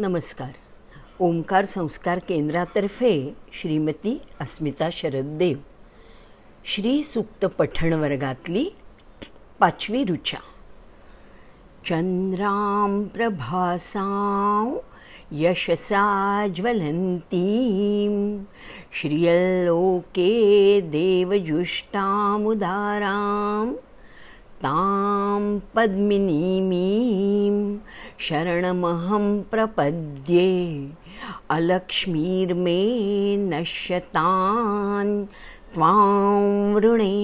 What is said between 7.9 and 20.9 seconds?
वर्गातली पाचवी रुचा चंद्रां प्रभासां यशसा ज्वलन्तीं श्रियल्लोके